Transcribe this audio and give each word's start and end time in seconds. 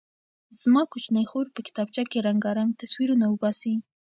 زما 0.61 0.81
کوچنۍ 0.91 1.25
خور 1.31 1.45
په 1.55 1.59
کتابچه 1.67 2.03
کې 2.11 2.25
رنګارنګ 2.27 2.71
تصویرونه 2.81 3.25
وباسي. 3.29 3.73